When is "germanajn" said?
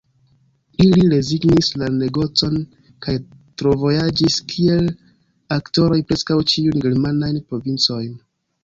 6.89-7.43